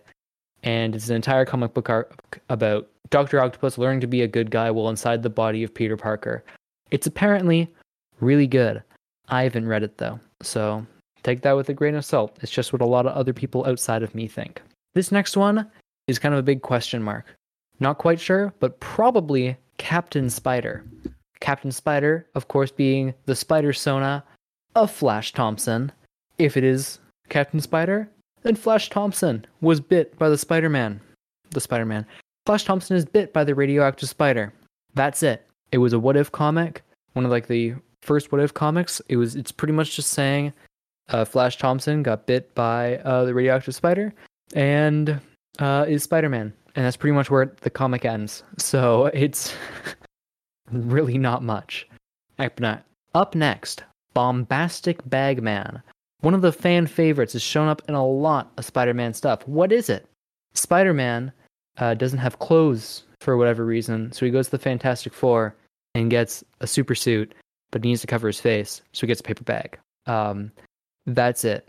and 0.63 0.95
it's 0.95 1.09
an 1.09 1.17
entire 1.17 1.45
comic 1.45 1.75
book 1.75 1.89
arc 1.89 2.41
about 2.49 2.89
Doctor 3.11 3.41
Octopus 3.41 3.79
learning 3.79 4.01
to 4.01 4.07
be 4.07 4.23
a 4.23 4.29
good 4.29 4.51
guy 4.51 4.71
while 4.71 4.89
inside 4.89 5.23
the 5.23 5.31
body 5.31 5.63
of 5.63 5.73
Peter 5.75 5.97
Parker. 5.97 6.45
It's 6.91 7.07
apparently 7.07 7.73
really 8.21 8.47
good. 8.47 8.83
I 9.29 9.43
haven't 9.43 9.69
read 9.69 9.83
it 9.83 9.99
though, 9.99 10.21
so 10.43 10.87
take 11.23 11.43
that 11.43 11.57
with 11.57 11.69
a 11.69 11.75
grain 11.75 11.95
of 11.95 12.05
salt. 12.05 12.39
It's 12.41 12.53
just 12.53 12.73
what 12.73 12.83
a 12.83 12.87
lot 12.87 13.07
of 13.07 13.15
other 13.15 13.33
people 13.33 13.67
outside 13.67 14.03
of 14.03 14.15
me 14.15 14.27
think. 14.27 14.61
This 14.95 15.13
next 15.13 15.37
one 15.37 15.71
is 16.07 16.19
kind 16.19 16.35
of 16.35 16.41
a 16.41 16.45
big 16.45 16.63
question 16.63 17.03
mark. 17.03 17.25
Not 17.81 17.99
quite 17.99 18.21
sure, 18.21 18.53
but 18.59 18.81
probably 18.81 19.57
Captain 19.77 20.29
Spider. 20.31 20.85
Captain 21.41 21.71
Spider, 21.71 22.27
of 22.35 22.49
course, 22.49 22.73
being 22.73 23.15
the 23.27 23.37
Spider 23.37 23.73
Sona 23.73 24.25
of 24.75 24.91
Flash 24.91 25.33
Thompson. 25.33 25.93
If 26.39 26.57
it 26.57 26.65
is 26.65 26.99
Captain 27.29 27.61
Spider, 27.61 28.09
then 28.43 28.55
Flash 28.55 28.91
Thompson 28.91 29.45
was 29.61 29.81
bit 29.81 30.19
by 30.19 30.29
the 30.29 30.39
Spider 30.39 30.69
Man. 30.69 31.01
The 31.51 31.61
Spider 31.61 31.87
Man. 31.87 32.07
Flash 32.47 32.65
Thompson 32.65 32.97
is 32.97 33.05
bit 33.05 33.33
by 33.33 33.45
the 33.45 33.55
radioactive 33.55 34.09
spider. 34.09 34.53
That's 34.95 35.23
it. 35.23 35.47
It 35.71 35.79
was 35.79 35.93
a 35.93 35.99
what 35.99 36.17
if 36.17 36.33
comic, 36.33 36.83
one 37.13 37.25
of 37.25 37.31
like 37.31 37.47
the 37.47 37.75
first 38.03 38.33
what 38.33 38.41
if 38.41 38.55
comics. 38.55 39.03
It 39.09 39.17
was 39.17 39.37
it's 39.37 39.53
pretty 39.53 39.75
much 39.75 39.97
just 39.97 40.11
saying 40.11 40.53
uh, 41.11 41.25
Flash 41.25 41.59
Thompson 41.59 42.03
got 42.03 42.27
bit 42.27 42.55
by 42.55 42.97
uh, 42.99 43.25
the 43.25 43.35
radioactive 43.35 43.75
spider 43.75 44.15
and 44.55 45.21
uh, 45.59 45.85
is 45.89 46.03
Spider 46.03 46.29
Man. 46.29 46.53
And 46.75 46.85
that's 46.85 46.97
pretty 46.97 47.15
much 47.15 47.31
where 47.31 47.53
the 47.61 47.71
comic 47.71 48.05
ends. 48.05 48.45
So 48.57 49.07
it's 49.15 49.55
really 50.71 51.19
not 51.19 51.43
much. 51.43 51.89
Up 53.15 53.35
next, 53.35 53.83
Bombastic 54.15 55.07
Bagman. 55.09 55.83
One 56.21 56.35
of 56.35 56.43
the 56.43 56.53
fan 56.53 56.87
favorites 56.87 57.33
has 57.35 57.43
shown 57.43 57.69
up 57.69 57.83
in 57.89 57.95
a 57.95 58.07
lot 58.07 58.53
of 58.57 58.65
Spider 58.65 58.95
Man 58.95 59.15
stuff. 59.15 59.47
What 59.47 59.73
is 59.73 59.89
it? 59.89 60.07
Spider 60.55 60.93
Man 60.93 61.33
uh, 61.79 61.95
doesn't 61.95 62.19
have 62.19 62.41
clothes 62.41 63.05
for 63.21 63.37
whatever 63.37 63.65
reason, 63.65 64.13
so 64.13 64.27
he 64.27 64.33
goes 64.33 64.47
to 64.47 64.53
the 64.53 64.59
Fantastic 64.59 65.13
Four 65.13 65.55
and 65.95 66.11
gets 66.11 66.43
a 66.61 66.67
super 66.67 66.95
suit, 66.95 67.35
but 67.71 67.85
he 67.85 67.91
needs 67.91 68.01
to 68.01 68.07
cover 68.07 68.27
his 68.27 68.41
face, 68.41 68.83
so 68.93 69.03
he 69.03 69.07
gets 69.07 69.21
a 69.21 69.25
paper 69.25 69.45
bag. 69.45 69.79
Um, 70.07 70.51
that's 71.07 71.45
it. 71.45 71.69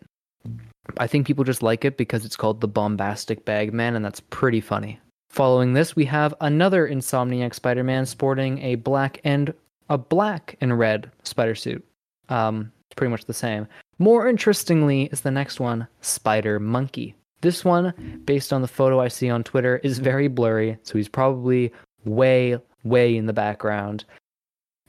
I 0.97 1.07
think 1.07 1.27
people 1.27 1.43
just 1.43 1.61
like 1.61 1.85
it 1.85 1.97
because 1.97 2.25
it's 2.25 2.35
called 2.35 2.61
the 2.61 2.67
Bombastic 2.67 3.45
Bag 3.45 3.73
Man, 3.73 3.95
and 3.95 4.03
that's 4.03 4.19
pretty 4.19 4.61
funny. 4.61 4.99
Following 5.29 5.73
this, 5.73 5.95
we 5.95 6.05
have 6.05 6.33
another 6.41 6.87
Insomniac 6.87 7.53
Spider-Man 7.53 8.05
sporting 8.07 8.59
a 8.63 8.75
black 8.75 9.21
and 9.23 9.53
a 9.89 9.97
black 9.97 10.55
and 10.59 10.77
red 10.77 11.11
spider 11.23 11.55
suit. 11.55 11.85
Um, 12.29 12.71
it's 12.89 12.95
pretty 12.95 13.11
much 13.11 13.25
the 13.25 13.33
same. 13.33 13.67
More 14.01 14.29
interestingly 14.29 15.03
is 15.11 15.21
the 15.21 15.31
next 15.31 15.59
one, 15.59 15.85
Spider 15.99 16.57
Monkey. 16.57 17.15
This 17.41 17.65
one, 17.65 18.21
based 18.23 18.53
on 18.53 18.61
the 18.61 18.67
photo 18.67 19.01
I 19.01 19.09
see 19.09 19.29
on 19.29 19.43
Twitter, 19.43 19.81
is 19.83 19.99
very 19.99 20.29
blurry, 20.29 20.77
so 20.83 20.97
he's 20.97 21.09
probably 21.09 21.73
way, 22.05 22.57
way 22.85 23.17
in 23.17 23.25
the 23.25 23.33
background. 23.33 24.05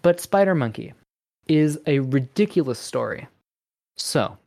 But 0.03 0.21
Spider 0.21 0.55
Monkey 0.55 0.93
is 1.49 1.77
a 1.89 1.99
ridiculous 1.99 2.79
story. 2.79 3.27
So, 3.97 4.39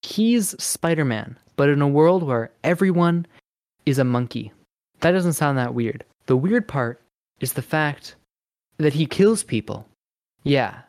he's 0.00 0.60
Spider 0.62 1.04
Man, 1.04 1.38
but 1.56 1.68
in 1.68 1.82
a 1.82 1.88
world 1.88 2.22
where 2.22 2.50
everyone 2.64 3.26
is 3.84 3.98
a 3.98 4.04
monkey. 4.04 4.50
That 5.00 5.12
doesn't 5.12 5.34
sound 5.34 5.58
that 5.58 5.74
weird. 5.74 6.04
The 6.24 6.36
weird 6.36 6.66
part 6.66 7.02
is 7.40 7.52
the 7.52 7.62
fact 7.62 8.16
that 8.78 8.94
he 8.94 9.04
kills 9.04 9.44
people. 9.44 9.86
Yeah, 10.42 10.80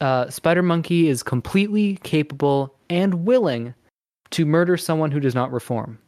uh, 0.00 0.30
Spider 0.30 0.62
Monkey 0.62 1.08
is 1.08 1.22
completely 1.22 1.96
capable 2.02 2.75
and 2.90 3.26
willing 3.26 3.74
to 4.30 4.44
murder 4.44 4.76
someone 4.76 5.10
who 5.10 5.20
does 5.20 5.34
not 5.34 5.52
reform. 5.52 5.98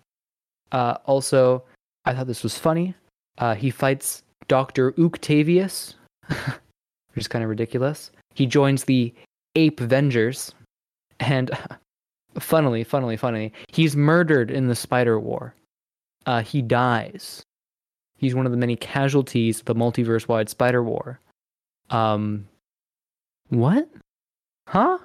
Uh, 0.73 0.97
also, 1.07 1.63
I 2.05 2.15
thought 2.15 2.27
this 2.27 2.43
was 2.43 2.59
funny. 2.59 2.95
Uh, 3.39 3.55
he 3.55 3.71
fights 3.71 4.23
Dr. 4.49 4.95
Octavius, 4.99 5.95
which 6.29 6.39
is 7.17 7.29
kind 7.29 7.43
of 7.43 7.51
ridiculous. 7.51 8.11
He 8.35 8.47
joins 8.47 8.85
the 8.85 9.15
Ape 9.55 9.81
Vengers, 9.81 10.53
and 11.21 11.51
funnily, 12.39 12.85
funnily, 12.85 13.17
funnily, 13.17 13.53
he's 13.69 13.97
murdered 13.97 14.51
in 14.51 14.69
the 14.69 14.75
Spider 14.75 15.19
War. 15.19 15.55
Uh, 16.27 16.43
he 16.43 16.61
dies. 16.61 17.43
He's 18.17 18.35
one 18.35 18.47
of 18.47 18.53
the 18.53 18.59
many 18.59 18.77
casualties 18.77 19.61
of 19.61 19.67
the 19.67 19.75
multiverse 19.75 20.29
wide 20.29 20.49
Spider 20.49 20.83
War. 20.83 21.21
Um, 21.91 22.47
what? 23.49 23.89
Huh? 24.67 24.99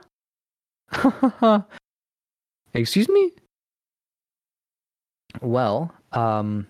Excuse 2.73 3.09
me? 3.09 3.31
Well, 5.41 5.93
um, 6.11 6.67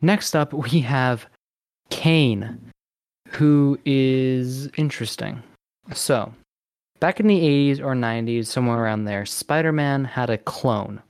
next 0.00 0.34
up 0.34 0.52
we 0.52 0.80
have 0.80 1.26
Kaine, 1.90 2.60
who 3.28 3.78
is 3.84 4.68
interesting. 4.76 5.42
So, 5.94 6.32
back 7.00 7.20
in 7.20 7.26
the 7.26 7.40
80s 7.40 7.80
or 7.80 7.94
90s, 7.94 8.46
somewhere 8.46 8.82
around 8.82 9.04
there, 9.04 9.26
Spider 9.26 9.72
Man 9.72 10.04
had 10.04 10.30
a 10.30 10.38
clone. 10.38 11.02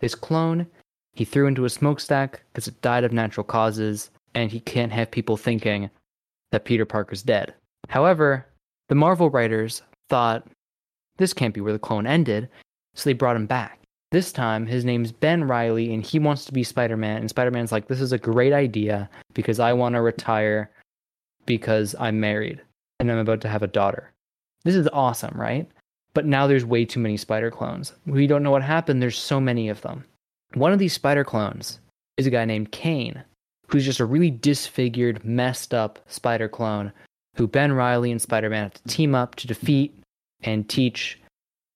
This 0.00 0.14
clone 0.14 0.66
he 1.14 1.24
threw 1.24 1.46
into 1.46 1.64
a 1.64 1.70
smokestack 1.70 2.42
because 2.52 2.68
it 2.68 2.80
died 2.82 3.04
of 3.04 3.12
natural 3.12 3.44
causes, 3.44 4.10
and 4.34 4.50
he 4.50 4.60
can't 4.60 4.92
have 4.92 5.10
people 5.10 5.36
thinking 5.36 5.90
that 6.52 6.64
Peter 6.64 6.84
Parker's 6.84 7.22
dead. 7.22 7.54
However, 7.88 8.46
the 8.88 8.94
Marvel 8.94 9.30
writers 9.30 9.82
thought 10.08 10.46
this 11.18 11.32
can't 11.32 11.54
be 11.54 11.60
where 11.60 11.72
the 11.72 11.78
clone 11.78 12.06
ended, 12.06 12.48
so 12.94 13.08
they 13.08 13.14
brought 13.14 13.36
him 13.36 13.46
back. 13.46 13.78
This 14.10 14.32
time, 14.32 14.66
his 14.66 14.84
name's 14.84 15.12
Ben 15.12 15.44
Reilly, 15.44 15.94
and 15.94 16.04
he 16.04 16.18
wants 16.18 16.44
to 16.46 16.52
be 16.52 16.64
Spider 16.64 16.96
Man. 16.96 17.18
And 17.18 17.30
Spider 17.30 17.50
Man's 17.50 17.70
like, 17.70 17.86
This 17.86 18.00
is 18.00 18.12
a 18.12 18.18
great 18.18 18.52
idea 18.52 19.08
because 19.34 19.60
I 19.60 19.72
want 19.72 19.94
to 19.94 20.00
retire 20.00 20.70
because 21.46 21.94
I'm 21.98 22.18
married 22.18 22.60
and 22.98 23.10
I'm 23.10 23.18
about 23.18 23.40
to 23.42 23.48
have 23.48 23.62
a 23.62 23.68
daughter. 23.68 24.10
This 24.64 24.74
is 24.74 24.88
awesome, 24.92 25.38
right? 25.38 25.68
But 26.12 26.26
now 26.26 26.46
there's 26.46 26.64
way 26.64 26.84
too 26.84 27.00
many 27.00 27.16
spider 27.16 27.50
clones. 27.50 27.92
We 28.04 28.26
don't 28.26 28.42
know 28.42 28.50
what 28.50 28.62
happened. 28.62 29.00
There's 29.00 29.18
so 29.18 29.40
many 29.40 29.68
of 29.68 29.80
them. 29.82 30.04
One 30.54 30.72
of 30.72 30.80
these 30.80 30.92
spider 30.92 31.24
clones 31.24 31.78
is 32.16 32.26
a 32.26 32.30
guy 32.30 32.44
named 32.44 32.72
Kaine, 32.72 33.22
who's 33.68 33.84
just 33.84 34.00
a 34.00 34.04
really 34.04 34.30
disfigured, 34.30 35.24
messed 35.24 35.72
up 35.72 36.00
spider 36.08 36.48
clone 36.48 36.92
who 37.36 37.46
Ben 37.46 37.72
Reilly 37.72 38.10
and 38.10 38.20
Spider 38.20 38.50
Man 38.50 38.64
have 38.64 38.74
to 38.74 38.82
team 38.84 39.14
up 39.14 39.34
to 39.36 39.46
defeat 39.46 39.98
and 40.42 40.68
teach 40.68 41.18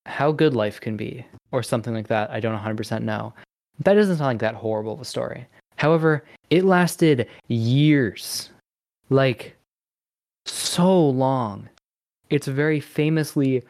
how 0.06 0.32
good 0.32 0.54
life 0.54 0.80
can 0.80 0.96
be, 0.96 1.24
or 1.52 1.62
something 1.62 1.94
like 1.94 2.08
that. 2.08 2.30
I 2.30 2.40
don't 2.40 2.58
100% 2.58 3.02
know. 3.02 3.32
That 3.80 3.94
doesn't 3.94 4.18
sound 4.18 4.28
like 4.28 4.38
that 4.40 4.54
horrible 4.54 4.94
of 4.94 5.00
a 5.00 5.04
story. 5.04 5.46
However, 5.76 6.24
it 6.50 6.64
lasted 6.64 7.28
years. 7.48 8.50
Like, 9.10 9.56
so 10.46 11.08
long. 11.08 11.68
It's 12.30 12.48
a 12.48 12.52
very 12.52 12.80
famously 12.80 13.62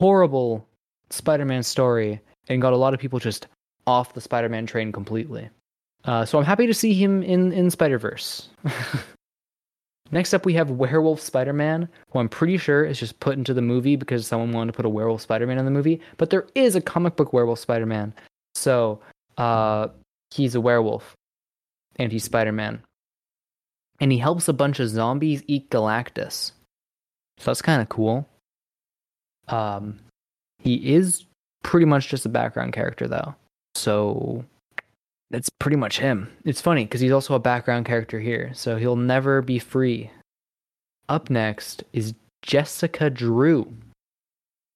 horrible 0.00 0.66
Spider 1.10 1.44
Man 1.44 1.62
story 1.62 2.20
and 2.48 2.62
got 2.62 2.72
a 2.72 2.76
lot 2.76 2.94
of 2.94 3.00
people 3.00 3.18
just 3.18 3.46
off 3.86 4.14
the 4.14 4.20
Spider 4.20 4.48
Man 4.48 4.66
train 4.66 4.92
completely. 4.92 5.48
Uh, 6.04 6.24
so 6.24 6.38
I'm 6.38 6.44
happy 6.44 6.66
to 6.66 6.74
see 6.74 6.94
him 6.94 7.22
in, 7.22 7.52
in 7.52 7.70
Spider 7.70 7.98
Verse. 7.98 8.48
Next 10.10 10.32
up, 10.34 10.46
we 10.46 10.54
have 10.54 10.70
Werewolf 10.70 11.20
Spider 11.20 11.52
Man, 11.52 11.88
who 12.10 12.18
I'm 12.18 12.28
pretty 12.28 12.58
sure 12.58 12.84
is 12.84 12.98
just 12.98 13.18
put 13.20 13.36
into 13.36 13.52
the 13.52 13.62
movie 13.62 13.96
because 13.96 14.26
someone 14.26 14.52
wanted 14.52 14.72
to 14.72 14.76
put 14.76 14.86
a 14.86 14.90
Werewolf 14.90 15.20
Spider 15.20 15.46
Man 15.46 15.58
in 15.58 15.64
the 15.64 15.70
movie. 15.70 16.00
But 16.16 16.30
there 16.30 16.46
is 16.54 16.76
a 16.76 16.80
comic 16.80 17.16
book 17.16 17.32
Werewolf 17.32 17.58
Spider 17.58 17.86
Man. 17.86 18.14
So 18.54 19.00
uh, 19.36 19.88
he's 20.30 20.54
a 20.54 20.60
werewolf 20.60 21.14
and 21.96 22.12
he's 22.12 22.24
Spider 22.24 22.52
Man. 22.52 22.82
And 24.00 24.12
he 24.12 24.18
helps 24.18 24.46
a 24.48 24.52
bunch 24.52 24.78
of 24.78 24.88
zombies 24.88 25.42
eat 25.46 25.70
Galactus. 25.70 26.52
So 27.38 27.50
that's 27.50 27.62
kind 27.62 27.82
of 27.82 27.88
cool. 27.88 28.28
Um, 29.48 29.98
he 30.58 30.94
is 30.94 31.24
pretty 31.62 31.86
much 31.86 32.08
just 32.08 32.26
a 32.26 32.28
background 32.28 32.72
character, 32.72 33.08
though. 33.08 33.34
So 33.74 34.44
that's 35.30 35.50
pretty 35.50 35.76
much 35.76 35.98
him. 35.98 36.30
It's 36.44 36.60
funny 36.60 36.84
because 36.84 37.00
he's 37.00 37.12
also 37.12 37.34
a 37.34 37.40
background 37.40 37.86
character 37.86 38.20
here, 38.20 38.52
so 38.54 38.76
he'll 38.76 38.96
never 38.96 39.42
be 39.42 39.58
free. 39.58 40.10
Up 41.08 41.30
next 41.30 41.84
is 41.92 42.14
Jessica 42.42 43.10
Drew, 43.10 43.72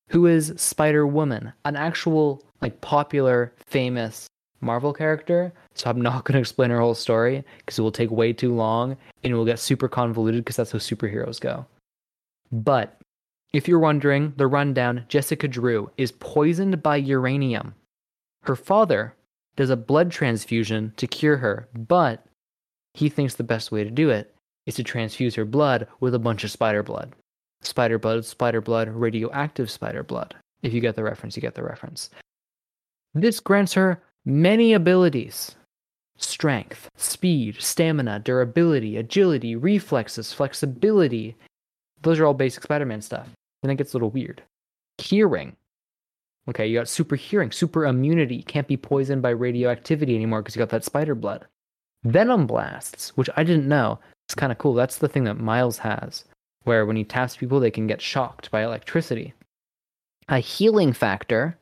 who 0.08 0.26
is 0.26 0.52
Spider 0.56 1.06
Woman, 1.06 1.52
an 1.64 1.76
actual 1.76 2.44
like 2.60 2.80
popular, 2.80 3.52
famous 3.66 4.26
Marvel 4.60 4.92
character. 4.92 5.52
So 5.74 5.88
I'm 5.88 6.00
not 6.00 6.24
going 6.24 6.34
to 6.34 6.40
explain 6.40 6.70
her 6.70 6.80
whole 6.80 6.94
story 6.94 7.44
because 7.58 7.78
it 7.78 7.82
will 7.82 7.92
take 7.92 8.10
way 8.10 8.32
too 8.32 8.54
long 8.54 8.96
and 9.22 9.32
it 9.32 9.36
will 9.36 9.44
get 9.44 9.58
super 9.58 9.88
convoluted 9.88 10.44
because 10.44 10.56
that's 10.56 10.72
how 10.72 10.78
superheroes 10.78 11.40
go. 11.40 11.66
But 12.52 13.00
if 13.52 13.66
you're 13.66 13.78
wondering, 13.78 14.32
the 14.36 14.46
rundown 14.46 15.04
Jessica 15.08 15.48
Drew 15.48 15.90
is 15.96 16.12
poisoned 16.12 16.82
by 16.82 16.96
uranium. 16.96 17.74
Her 18.42 18.56
father 18.56 19.14
does 19.60 19.68
a 19.68 19.76
blood 19.76 20.10
transfusion 20.10 20.90
to 20.96 21.06
cure 21.06 21.36
her, 21.36 21.68
but 21.74 22.24
he 22.94 23.10
thinks 23.10 23.34
the 23.34 23.44
best 23.44 23.70
way 23.70 23.84
to 23.84 23.90
do 23.90 24.08
it 24.08 24.34
is 24.64 24.74
to 24.74 24.82
transfuse 24.82 25.34
her 25.34 25.44
blood 25.44 25.86
with 26.00 26.14
a 26.14 26.18
bunch 26.18 26.44
of 26.44 26.50
spider 26.50 26.82
blood. 26.82 27.12
Spider 27.60 27.98
blood, 27.98 28.24
spider 28.24 28.62
blood, 28.62 28.88
radioactive 28.88 29.70
spider 29.70 30.02
blood. 30.02 30.34
If 30.62 30.72
you 30.72 30.80
get 30.80 30.96
the 30.96 31.02
reference, 31.02 31.36
you 31.36 31.42
get 31.42 31.56
the 31.56 31.62
reference. 31.62 32.08
This 33.12 33.38
grants 33.38 33.74
her 33.74 34.02
many 34.24 34.72
abilities 34.72 35.54
strength, 36.16 36.88
speed, 36.96 37.60
stamina, 37.60 38.20
durability, 38.20 38.96
agility, 38.96 39.56
reflexes, 39.56 40.32
flexibility. 40.32 41.36
Those 42.00 42.18
are 42.18 42.24
all 42.24 42.32
basic 42.32 42.62
Spider 42.62 42.86
Man 42.86 43.02
stuff. 43.02 43.28
Then 43.60 43.70
it 43.70 43.76
gets 43.76 43.92
a 43.92 43.98
little 43.98 44.08
weird. 44.08 44.42
Hearing. 44.96 45.54
Okay, 46.48 46.66
you 46.66 46.78
got 46.78 46.88
super 46.88 47.16
hearing, 47.16 47.52
super 47.52 47.86
immunity, 47.86 48.42
can't 48.42 48.66
be 48.66 48.76
poisoned 48.76 49.22
by 49.22 49.30
radioactivity 49.30 50.14
anymore 50.14 50.42
because 50.42 50.56
you 50.56 50.60
got 50.60 50.70
that 50.70 50.84
spider 50.84 51.14
blood. 51.14 51.46
Venom 52.04 52.46
blasts, 52.46 53.10
which 53.16 53.28
I 53.36 53.44
didn't 53.44 53.68
know. 53.68 53.98
It's 54.26 54.34
kind 54.34 54.50
of 54.50 54.58
cool. 54.58 54.74
That's 54.74 54.98
the 54.98 55.08
thing 55.08 55.24
that 55.24 55.38
Miles 55.38 55.78
has, 55.78 56.24
where 56.64 56.86
when 56.86 56.96
he 56.96 57.04
taps 57.04 57.36
people, 57.36 57.60
they 57.60 57.70
can 57.70 57.86
get 57.86 58.00
shocked 58.00 58.50
by 58.50 58.64
electricity. 58.64 59.34
A 60.28 60.38
healing 60.38 60.92
factor, 60.92 61.58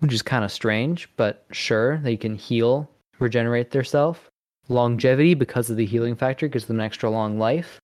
which 0.00 0.12
is 0.12 0.22
kind 0.22 0.44
of 0.44 0.50
strange, 0.50 1.08
but 1.16 1.44
sure, 1.52 1.98
they 1.98 2.16
can 2.16 2.34
heal, 2.34 2.90
regenerate 3.18 3.70
themselves. 3.70 4.18
Longevity 4.68 5.34
because 5.34 5.70
of 5.70 5.76
the 5.76 5.86
healing 5.86 6.16
factor 6.16 6.48
gives 6.48 6.66
them 6.66 6.80
an 6.80 6.86
extra 6.86 7.08
long 7.08 7.38
life. 7.38 7.78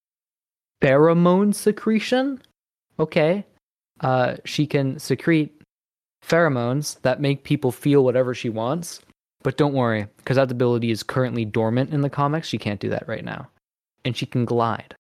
Pheromone 0.82 1.54
secretion, 1.54 2.42
okay. 2.98 3.46
Uh, 4.00 4.36
she 4.44 4.66
can 4.66 4.98
secrete 4.98 5.61
pheromones 6.26 7.00
that 7.02 7.20
make 7.20 7.44
people 7.44 7.72
feel 7.72 8.04
whatever 8.04 8.34
she 8.34 8.48
wants. 8.48 9.00
But 9.42 9.56
don't 9.56 9.74
worry, 9.74 10.06
because 10.18 10.36
that 10.36 10.52
ability 10.52 10.90
is 10.90 11.02
currently 11.02 11.44
dormant 11.44 11.92
in 11.92 12.00
the 12.00 12.10
comics. 12.10 12.48
She 12.48 12.58
can't 12.58 12.80
do 12.80 12.88
that 12.90 13.08
right 13.08 13.24
now. 13.24 13.48
And 14.04 14.16
she 14.16 14.24
can 14.26 14.44
glide. 14.44 14.94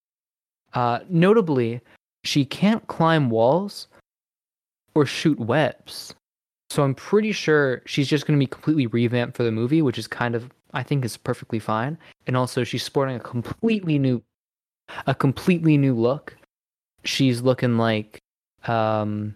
Uh, 0.74 1.00
notably, 1.08 1.80
she 2.24 2.44
can't 2.44 2.86
climb 2.88 3.30
walls 3.30 3.86
or 4.94 5.06
shoot 5.06 5.38
webs. 5.38 6.14
So 6.70 6.82
I'm 6.82 6.94
pretty 6.94 7.32
sure 7.32 7.82
she's 7.86 8.08
just 8.08 8.26
going 8.26 8.38
to 8.38 8.42
be 8.42 8.48
completely 8.48 8.86
revamped 8.86 9.36
for 9.36 9.42
the 9.42 9.52
movie, 9.52 9.82
which 9.82 9.98
is 9.98 10.06
kind 10.06 10.34
of, 10.34 10.50
I 10.72 10.82
think, 10.82 11.04
is 11.04 11.16
perfectly 11.16 11.58
fine. 11.58 11.98
And 12.26 12.36
also, 12.36 12.64
she's 12.64 12.82
sporting 12.82 13.16
a 13.16 13.20
completely 13.20 13.98
new, 13.98 14.22
a 15.06 15.14
completely 15.14 15.76
new 15.76 15.94
look. 15.94 16.36
She's 17.04 17.42
looking 17.42 17.76
like, 17.76 18.18
um, 18.66 19.34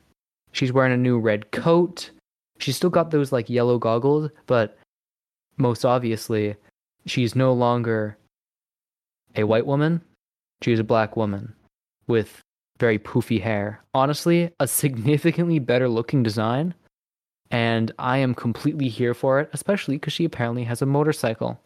She's 0.53 0.73
wearing 0.73 0.93
a 0.93 0.97
new 0.97 1.19
red 1.19 1.51
coat. 1.51 2.11
She's 2.59 2.77
still 2.77 2.91
got 2.91 3.11
those 3.11 3.33
like 3.33 3.51
yellow 3.51 3.79
goggles, 3.79 4.31
but 4.47 4.79
most 5.59 5.85
obviously, 5.85 6.57
she's 7.07 7.35
no 7.35 7.53
longer 7.53 8.17
a 9.35 9.45
white 9.45 9.67
woman. 9.67 10.01
She's 10.63 10.79
a 10.79 10.85
black 10.85 11.17
woman 11.17 11.55
with 12.07 12.41
very 12.79 12.99
poofy 12.99 13.41
hair. 13.41 13.83
Honestly, 13.95 14.51
a 14.61 14.67
significantly 14.67 15.59
better 15.59 15.89
looking 15.89 16.23
design. 16.23 16.75
And 17.51 17.93
I 17.99 18.19
am 18.19 18.35
completely 18.35 18.89
here 18.89 19.15
for 19.15 19.41
it, 19.41 19.51
especially 19.53 19.97
because 19.97 20.13
she 20.13 20.25
apparently 20.25 20.65
has 20.65 20.83
a 20.83 20.87
motorcycle, 20.87 21.61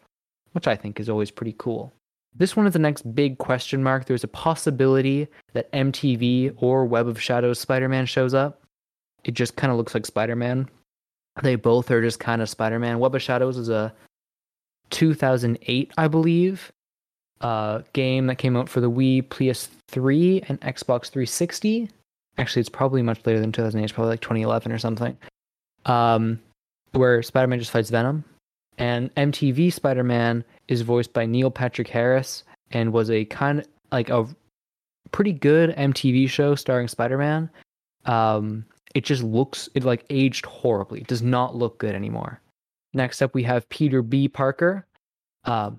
which 0.51 0.67
I 0.67 0.75
think 0.75 0.99
is 0.99 1.09
always 1.09 1.31
pretty 1.31 1.55
cool. 1.57 1.91
This 2.35 2.55
one 2.55 2.67
is 2.67 2.73
the 2.73 2.79
next 2.79 3.13
big 3.15 3.39
question 3.39 3.83
mark. 3.83 4.05
There's 4.05 4.23
a 4.23 4.29
possibility 4.29 5.27
that 5.53 5.71
MTV 5.73 6.55
or 6.57 6.85
Web 6.85 7.07
of 7.07 7.21
Shadows 7.21 7.59
Spider 7.59 7.89
Man 7.89 8.05
shows 8.05 8.33
up 8.33 8.60
it 9.23 9.33
just 9.33 9.55
kind 9.55 9.71
of 9.71 9.77
looks 9.77 9.93
like 9.93 10.05
Spider 10.05 10.35
Man. 10.35 10.69
They 11.41 11.55
both 11.55 11.89
are 11.91 12.01
just 12.01 12.19
kind 12.19 12.41
of 12.41 12.49
Spider 12.49 12.79
Man. 12.79 12.99
Web 12.99 13.15
of 13.15 13.21
Shadows 13.21 13.57
is 13.57 13.69
a 13.69 13.93
2008, 14.89 15.91
I 15.97 16.07
believe, 16.07 16.71
uh, 17.39 17.81
game 17.93 18.27
that 18.27 18.37
came 18.37 18.57
out 18.57 18.69
for 18.69 18.81
the 18.81 18.91
Wii, 18.91 19.23
PS3, 19.27 20.49
and 20.49 20.59
Xbox 20.61 21.09
360. 21.09 21.89
Actually, 22.37 22.59
it's 22.61 22.69
probably 22.69 23.01
much 23.01 23.25
later 23.25 23.39
than 23.39 23.51
2008. 23.51 23.83
It's 23.83 23.93
probably 23.93 24.11
like 24.11 24.21
2011 24.21 24.71
or 24.71 24.77
something. 24.77 25.17
Um, 25.85 26.39
where 26.91 27.23
Spider 27.23 27.47
Man 27.47 27.59
just 27.59 27.71
fights 27.71 27.89
Venom. 27.89 28.23
And 28.77 29.13
MTV 29.15 29.71
Spider 29.71 30.03
Man 30.03 30.43
is 30.67 30.81
voiced 30.81 31.13
by 31.13 31.25
Neil 31.25 31.51
Patrick 31.51 31.87
Harris 31.87 32.43
and 32.71 32.93
was 32.93 33.09
a 33.09 33.25
kind 33.25 33.59
of 33.59 33.67
like 33.91 34.09
a 34.09 34.27
pretty 35.11 35.33
good 35.33 35.75
MTV 35.75 36.29
show 36.29 36.55
starring 36.55 36.87
Spider 36.87 37.17
Man. 37.17 37.49
Um, 38.05 38.65
it 38.95 39.05
just 39.05 39.23
looks 39.23 39.69
it 39.75 39.83
like 39.83 40.05
aged 40.09 40.45
horribly. 40.45 41.01
It 41.01 41.07
does 41.07 41.21
not 41.21 41.55
look 41.55 41.77
good 41.77 41.95
anymore. 41.95 42.41
Next 42.93 43.21
up, 43.21 43.33
we 43.33 43.43
have 43.43 43.69
Peter 43.69 44.01
B. 44.01 44.27
Parker. 44.27 44.85
Uh, 45.45 45.71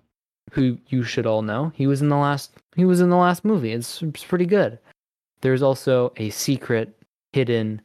who 0.53 0.79
you 0.89 1.03
should 1.03 1.27
all 1.27 1.43
know. 1.43 1.73
He 1.75 1.87
was 1.87 2.03
in 2.03 2.09
the 2.09 2.17
last 2.17 2.53
he 2.77 2.85
was 2.85 3.01
in 3.01 3.11
the 3.11 3.17
last 3.17 3.45
movie. 3.45 3.73
It's, 3.73 4.03
it's 4.03 4.25
pretty 4.25 4.47
good. 4.47 4.79
There's 5.41 5.63
also 5.63 6.13
a 6.17 6.31
secret 6.31 6.95
hidden 7.33 7.81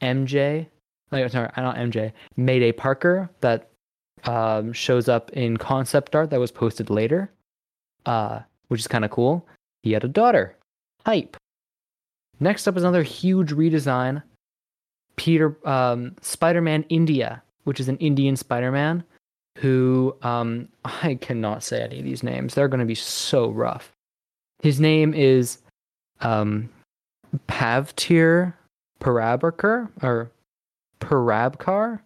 MJ, 0.00 0.66
like 1.10 1.30
sorry, 1.30 1.50
not 1.56 1.76
MJ, 1.76 2.12
Mayday 2.36 2.72
Parker 2.72 3.30
that 3.40 3.70
um, 4.24 4.72
shows 4.72 5.08
up 5.08 5.30
in 5.30 5.56
concept 5.56 6.14
art 6.14 6.30
that 6.30 6.40
was 6.40 6.50
posted 6.50 6.90
later, 6.90 7.30
uh, 8.06 8.40
which 8.68 8.80
is 8.80 8.88
kind 8.88 9.04
of 9.04 9.10
cool. 9.10 9.46
He 9.82 9.92
had 9.92 10.04
a 10.04 10.08
daughter, 10.08 10.56
Hype. 11.06 11.36
Next 12.40 12.66
up 12.66 12.76
is 12.76 12.82
another 12.82 13.02
huge 13.02 13.52
redesign. 13.52 14.22
Peter 15.16 15.56
um, 15.66 16.14
Spider-Man 16.20 16.84
India, 16.88 17.42
which 17.64 17.80
is 17.80 17.88
an 17.88 17.98
Indian 17.98 18.36
Spider-Man 18.36 19.04
who 19.58 20.16
um, 20.22 20.68
I 20.84 21.18
cannot 21.20 21.62
say 21.62 21.82
any 21.82 21.98
of 21.98 22.04
these 22.04 22.22
names. 22.22 22.54
They're 22.54 22.68
going 22.68 22.80
to 22.80 22.86
be 22.86 22.94
so 22.94 23.50
rough. 23.50 23.92
His 24.62 24.80
name 24.80 25.12
is 25.14 25.58
um, 26.20 26.68
Pavtir 27.48 28.54
Parabkar 29.00 29.88
or 30.02 30.30
Parabkar, 31.00 32.00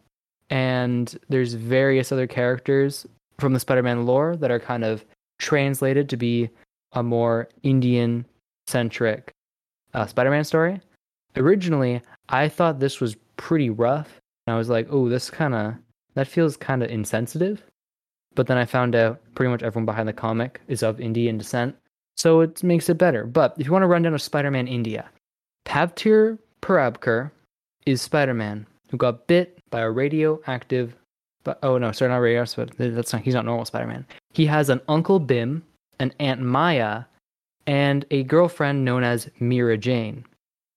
and 0.48 1.18
there's 1.28 1.54
various 1.54 2.12
other 2.12 2.26
characters 2.26 3.06
from 3.38 3.52
the 3.52 3.60
Spider-Man 3.60 4.06
lore 4.06 4.36
that 4.36 4.50
are 4.50 4.60
kind 4.60 4.84
of 4.84 5.04
translated 5.38 6.08
to 6.08 6.16
be 6.16 6.48
a 6.92 7.02
more 7.02 7.48
Indian-centric 7.62 9.32
uh, 9.92 10.06
Spider-Man 10.06 10.44
story. 10.44 10.80
Originally, 11.36 12.02
I 12.28 12.48
thought 12.48 12.80
this 12.80 13.00
was 13.00 13.16
pretty 13.36 13.70
rough, 13.70 14.20
and 14.46 14.54
I 14.54 14.58
was 14.58 14.68
like, 14.68 14.88
"Oh, 14.90 15.08
this 15.08 15.30
kind 15.30 15.54
of 15.54 15.74
that 16.14 16.28
feels 16.28 16.56
kind 16.56 16.82
of 16.82 16.90
insensitive." 16.90 17.62
But 18.34 18.46
then 18.46 18.58
I 18.58 18.64
found 18.64 18.94
out 18.94 19.20
pretty 19.34 19.50
much 19.50 19.62
everyone 19.62 19.86
behind 19.86 20.08
the 20.08 20.12
comic 20.12 20.60
is 20.68 20.82
of 20.82 21.00
Indian 21.00 21.38
descent, 21.38 21.76
so 22.16 22.40
it 22.40 22.62
makes 22.62 22.88
it 22.88 22.98
better. 22.98 23.24
But 23.24 23.54
if 23.58 23.66
you 23.66 23.72
want 23.72 23.82
to 23.82 23.88
run 23.88 24.02
down 24.02 24.14
a 24.14 24.18
Spider-Man 24.18 24.68
India, 24.68 25.08
Pavtir 25.66 26.38
Parabkar 26.62 27.30
is 27.86 28.02
Spider-Man 28.02 28.66
who 28.90 28.96
got 28.96 29.26
bit 29.26 29.58
by 29.70 29.80
a 29.80 29.90
radioactive. 29.90 30.94
But 31.44 31.58
oh 31.62 31.78
no, 31.78 31.92
sorry, 31.92 32.10
not 32.10 32.18
radioactive. 32.18 32.94
That's 32.94 33.12
not. 33.12 33.22
He's 33.22 33.34
not 33.34 33.44
normal 33.44 33.64
Spider-Man. 33.64 34.06
He 34.32 34.46
has 34.46 34.68
an 34.68 34.80
Uncle 34.88 35.20
Bhim, 35.20 35.62
an 35.98 36.12
Aunt 36.18 36.40
Maya, 36.40 37.04
and 37.66 38.04
a 38.10 38.22
girlfriend 38.24 38.84
known 38.84 39.02
as 39.02 39.30
Meera 39.40 39.78
Jain. 39.78 40.24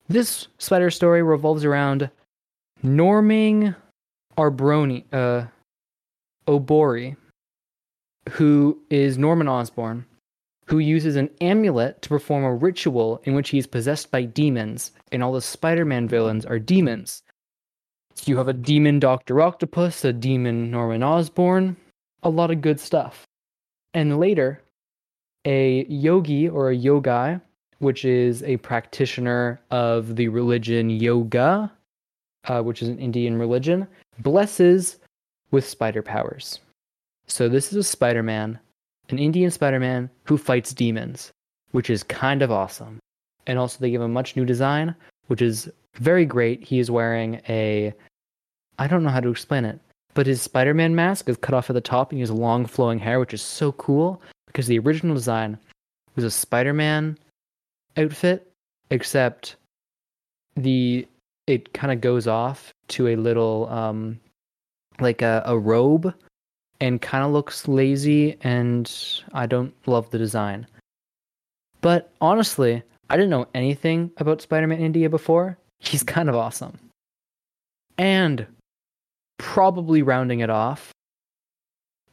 This 0.09 0.47
spider 0.57 0.89
story 0.89 1.21
revolves 1.21 1.63
around 1.63 2.09
Norming 2.83 3.75
Arbroni, 4.37 5.03
uh, 5.13 5.45
Obori, 6.47 7.15
who 8.29 8.81
is 8.89 9.19
Norman 9.19 9.47
Osborn, 9.47 10.05
who 10.65 10.79
uses 10.79 11.15
an 11.15 11.29
amulet 11.41 12.01
to 12.01 12.09
perform 12.09 12.43
a 12.43 12.55
ritual 12.55 13.21
in 13.25 13.35
which 13.35 13.49
he 13.49 13.59
is 13.59 13.67
possessed 13.67 14.09
by 14.09 14.23
demons, 14.23 14.91
and 15.11 15.21
all 15.21 15.33
the 15.33 15.41
Spider 15.41 15.85
Man 15.85 16.07
villains 16.07 16.43
are 16.43 16.57
demons. 16.57 17.21
So 18.15 18.23
you 18.31 18.37
have 18.37 18.47
a 18.47 18.53
demon 18.53 18.99
Dr. 18.99 19.39
Octopus, 19.41 20.03
a 20.03 20.11
demon 20.11 20.71
Norman 20.71 21.03
Osborn, 21.03 21.77
a 22.23 22.29
lot 22.29 22.49
of 22.49 22.61
good 22.61 22.79
stuff. 22.79 23.27
And 23.93 24.19
later, 24.19 24.63
a 25.45 25.85
yogi 25.85 26.49
or 26.49 26.71
a 26.71 26.75
yogi, 26.75 27.39
which 27.79 28.05
is 28.05 28.43
a 28.43 28.57
practitioner 28.57 29.59
of 29.71 30.15
the 30.15 30.27
religion 30.27 30.89
yoga, 30.89 31.71
uh, 32.45 32.61
which 32.61 32.81
is 32.81 32.89
an 32.89 32.99
Indian 32.99 33.37
religion, 33.37 33.87
blesses 34.19 34.97
with 35.51 35.67
spider 35.67 36.01
powers. 36.01 36.59
So 37.27 37.49
this 37.49 37.71
is 37.71 37.77
a 37.77 37.83
Spider 37.83 38.23
Man 38.23 38.59
an 39.09 39.19
Indian 39.19 39.51
Spider 39.51 39.79
Man 39.79 40.09
who 40.23 40.37
fights 40.37 40.73
demons, 40.73 41.31
which 41.71 41.89
is 41.89 42.03
kind 42.03 42.41
of 42.41 42.51
awesome. 42.51 42.99
And 43.47 43.57
also, 43.57 43.79
they 43.79 43.89
give 43.89 44.01
him 44.01 44.11
a 44.11 44.13
much 44.13 44.35
new 44.35 44.45
design, 44.45 44.95
which 45.27 45.41
is 45.41 45.69
very 45.95 46.25
great. 46.25 46.63
He 46.63 46.79
is 46.79 46.91
wearing 46.91 47.41
a. 47.49 47.93
I 48.77 48.87
don't 48.87 49.03
know 49.03 49.09
how 49.09 49.19
to 49.19 49.29
explain 49.29 49.65
it, 49.65 49.79
but 50.13 50.27
his 50.27 50.41
Spider 50.41 50.73
Man 50.73 50.95
mask 50.95 51.27
is 51.27 51.37
cut 51.37 51.55
off 51.55 51.69
at 51.69 51.73
the 51.73 51.81
top 51.81 52.11
and 52.11 52.17
he 52.17 52.21
has 52.21 52.31
long 52.31 52.65
flowing 52.65 52.99
hair, 52.99 53.19
which 53.19 53.33
is 53.33 53.41
so 53.41 53.71
cool 53.73 54.21
because 54.47 54.67
the 54.67 54.79
original 54.79 55.15
design 55.15 55.57
was 56.15 56.23
a 56.23 56.31
Spider 56.31 56.73
Man 56.73 57.17
outfit, 57.99 58.51
except 58.89 59.55
the 60.55 61.07
it 61.47 61.73
kind 61.73 61.91
of 61.91 62.01
goes 62.01 62.27
off 62.27 62.73
to 62.89 63.07
a 63.07 63.15
little 63.15 63.67
um 63.69 64.19
like 64.99 65.21
a, 65.21 65.41
a 65.45 65.57
robe 65.57 66.13
and 66.81 67.01
kind 67.01 67.23
of 67.23 67.31
looks 67.31 67.67
lazy 67.67 68.37
and 68.41 68.91
I 69.33 69.45
don't 69.45 69.73
love 69.87 70.09
the 70.11 70.17
design. 70.17 70.67
But 71.81 72.11
honestly, 72.21 72.83
I 73.09 73.15
didn't 73.15 73.29
know 73.31 73.47
anything 73.53 74.11
about 74.17 74.41
Spider-Man 74.41 74.79
India 74.79 75.09
before. 75.09 75.57
He's 75.79 76.03
kind 76.03 76.29
of 76.29 76.35
awesome. 76.35 76.77
And 77.97 78.45
probably 79.37 80.01
rounding 80.01 80.41
it 80.41 80.49
off 80.49 80.91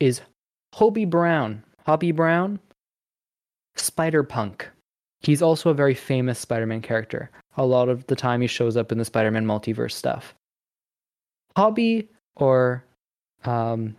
is 0.01 0.20
Hobie 0.75 1.09
Brown. 1.09 1.62
Hobie 1.87 2.14
Brown, 2.14 2.59
Spider-Punk. 3.77 4.68
He's 5.27 5.43
also 5.43 5.71
a 5.71 5.75
very 5.75 5.95
famous 5.95 6.39
Spider-Man 6.39 6.83
character. 6.83 7.33
A 7.57 7.67
lot 7.67 7.89
of 7.89 8.07
the 8.07 8.15
time 8.15 8.41
he 8.41 8.47
shows 8.47 8.77
up 8.77 8.93
in 8.93 8.99
the 8.99 9.05
Spider-Man 9.05 9.45
multiverse 9.45 9.91
stuff. 9.91 10.33
Hobby 11.57 12.09
or 12.37 12.85
um, 13.45 13.97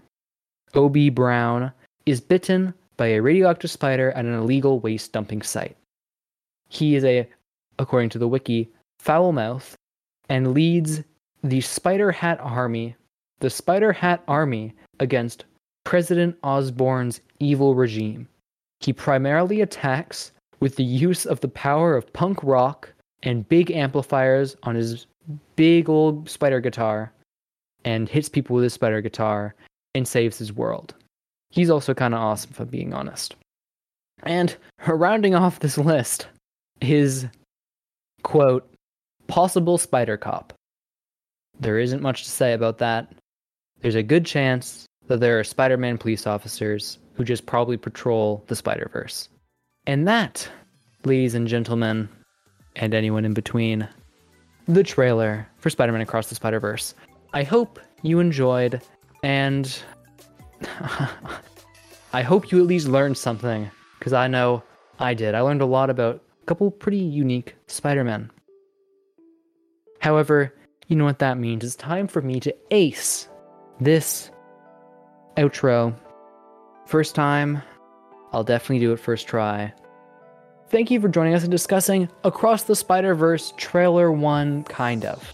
O.B. 0.74 1.10
Brown 1.10 1.74
is 2.06 2.22
bitten 2.22 2.74
by 2.96 3.08
a 3.08 3.22
radioactive 3.22 3.70
spider 3.70 4.12
at 4.12 4.24
an 4.24 4.36
illegal 4.36 4.80
waste 4.80 5.12
dumping 5.12 5.42
site. 5.42 5.76
He 6.70 6.96
is 6.96 7.04
a, 7.04 7.28
according 7.78 8.08
to 8.12 8.20
the 8.20 8.28
wiki, 8.30 8.70
foul 8.98 9.34
mouth 9.34 9.76
and 10.30 10.54
leads 10.54 11.04
the 11.44 11.60
Spider 11.60 12.10
Hat 12.10 12.40
Army, 12.42 12.96
the 13.42 13.50
Spider 13.50 13.92
Hat 13.92 14.24
Army 14.30 14.74
against 15.02 15.44
President 15.84 16.38
Osborn's 16.42 17.20
evil 17.40 17.76
regime. 17.76 18.30
He 18.80 18.94
primarily 18.94 19.60
attacks 19.60 20.32
with 20.60 20.76
the 20.76 20.84
use 20.84 21.26
of 21.26 21.40
the 21.42 21.48
power 21.48 21.96
of 21.96 22.12
punk 22.14 22.40
rock 22.44 22.92
and 23.24 23.48
big 23.48 23.72
amplifiers 23.72 24.56
on 24.64 24.76
his 24.76 25.06
big 25.56 25.90
old 25.90 26.30
spider 26.30 26.60
guitar 26.60 27.12
and 27.84 28.10
hits 28.10 28.30
people 28.30 28.56
with 28.56 28.64
his 28.64 28.74
spider 28.74 29.02
guitar 29.02 29.56
and 29.96 30.08
saves 30.08 30.38
his 30.38 30.54
world. 30.54 30.94
He's 31.50 31.70
also 31.70 31.94
kind 31.94 32.14
of 32.14 32.20
awesome, 32.20 32.52
if 32.52 32.60
I'm 32.60 32.68
being 32.68 32.94
honest. 32.94 33.36
And 34.24 34.56
rounding 34.88 35.36
off 35.36 35.60
this 35.60 35.78
list 35.78 36.28
is, 36.82 37.28
quote, 38.24 38.70
possible 39.28 39.78
Spider 39.78 40.18
Cop. 40.18 40.54
There 41.60 41.80
isn't 41.80 42.02
much 42.02 42.24
to 42.24 42.30
say 42.30 42.54
about 42.54 42.78
that. 42.80 43.14
There's 43.82 43.96
a 43.96 44.04
good 44.04 44.26
chance 44.26 44.86
that 45.08 45.20
there 45.20 45.40
are 45.40 45.44
Spider 45.44 45.78
Man 45.78 45.98
police 45.98 46.28
officers 46.28 47.00
who 47.14 47.24
just 47.24 47.46
probably 47.46 47.78
patrol 47.78 48.44
the 48.48 48.56
Spider 48.56 48.90
Verse. 48.92 49.30
And 49.88 50.06
that, 50.06 50.50
ladies 51.06 51.34
and 51.34 51.48
gentlemen, 51.48 52.10
and 52.76 52.94
anyone 52.94 53.24
in 53.24 53.34
between, 53.34 53.88
the 54.68 54.84
trailer 54.84 55.48
for 55.60 55.70
Spider 55.70 55.94
Man 55.94 56.02
Across 56.02 56.28
the 56.28 56.36
Spider 56.36 56.60
Verse. 56.60 56.94
I 57.34 57.44
hope 57.44 57.80
you 58.02 58.20
enjoyed 58.20 58.82
and 59.24 59.82
I 62.12 62.22
hope 62.22 62.52
you 62.52 62.60
at 62.60 62.68
least 62.68 62.90
learned 62.90 63.18
something, 63.18 63.72
because 63.98 64.12
I 64.12 64.28
know 64.28 64.62
I 65.00 65.14
did. 65.14 65.36
I 65.36 65.40
learned 65.40 65.62
a 65.62 65.66
lot 65.66 65.90
about 65.90 66.22
a 66.42 66.46
couple 66.46 66.70
pretty 66.70 66.98
unique 66.98 67.56
Spider 67.68 68.04
Men. 68.04 68.30
However, 70.02 70.54
you 70.88 70.98
know 70.98 71.06
what 71.06 71.20
that 71.20 71.38
means. 71.38 71.64
It's 71.64 71.78
time 71.78 72.10
for 72.10 72.22
me 72.22 72.42
to 72.42 72.54
ace 72.72 73.30
this 73.80 74.32
outro. 75.38 75.96
First 76.88 77.16
time, 77.16 77.62
I'll 78.32 78.44
definitely 78.44 78.80
do 78.80 78.94
it 78.94 79.00
first 79.00 79.28
try. 79.28 79.74
Thank 80.70 80.92
you 80.92 81.00
for 81.00 81.08
joining 81.08 81.34
us 81.34 81.46
in 81.46 81.50
discussing 81.50 82.10
Across 82.26 82.64
the 82.64 82.76
Spider 82.76 83.16
Verse 83.16 83.54
Trailer 83.56 84.12
1, 84.12 84.64
kind 84.66 85.06
of. 85.06 85.34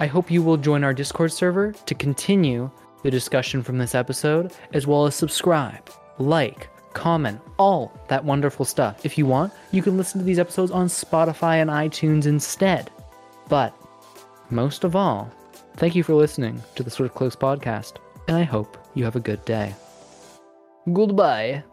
I 0.00 0.06
hope 0.06 0.30
you 0.30 0.42
will 0.42 0.56
join 0.56 0.84
our 0.84 0.94
Discord 0.94 1.32
server 1.32 1.72
to 1.72 1.94
continue 1.94 2.70
the 3.02 3.10
discussion 3.10 3.62
from 3.62 3.76
this 3.78 3.94
episode, 3.94 4.52
as 4.72 4.86
well 4.86 5.04
as 5.04 5.14
subscribe, 5.14 5.90
like, 6.18 6.68
comment, 6.94 7.40
all 7.58 7.92
that 8.08 8.24
wonderful 8.24 8.64
stuff. 8.64 9.04
If 9.04 9.18
you 9.18 9.26
want, 9.26 9.52
you 9.70 9.82
can 9.82 9.98
listen 9.98 10.18
to 10.20 10.24
these 10.24 10.38
episodes 10.38 10.70
on 10.70 10.86
Spotify 10.86 11.56
and 11.56 11.70
iTunes 11.70 12.26
instead. 12.26 12.90
But 13.48 13.76
most 14.48 14.84
of 14.84 14.96
all, 14.96 15.30
thank 15.76 15.94
you 15.94 16.02
for 16.02 16.14
listening 16.14 16.62
to 16.76 16.82
the 16.82 16.90
Switch 16.90 17.12
Clicks 17.12 17.36
podcast, 17.36 17.96
and 18.28 18.36
I 18.36 18.44
hope 18.44 18.78
you 18.94 19.04
have 19.04 19.16
a 19.16 19.20
good 19.20 19.44
day. 19.44 19.74
Goodbye. 20.90 21.64